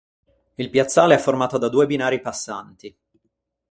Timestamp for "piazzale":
0.71-1.13